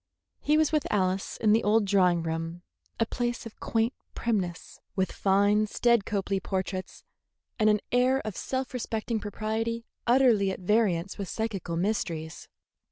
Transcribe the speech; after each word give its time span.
He 0.39 0.57
was 0.57 0.71
with 0.71 0.91
Alice 0.91 1.37
in 1.37 1.51
the 1.53 1.63
old 1.63 1.85
drawing 1.85 2.23
room, 2.23 2.63
a 2.99 3.05
place 3.05 3.45
of 3.45 3.59
quaint 3.59 3.93
primness, 4.15 4.79
with 4.95 5.11
fine, 5.11 5.67
staid 5.67 6.07
Copley 6.07 6.39
portraits, 6.39 7.03
and 7.59 7.69
an 7.69 7.81
air 7.91 8.19
of 8.25 8.35
self 8.35 8.73
respecting 8.73 9.19
propriety 9.19 9.85
utterly 10.07 10.49
at 10.49 10.59
variance 10.61 11.19
with 11.19 11.29
psychical 11.29 11.77
mysteries. 11.77 12.47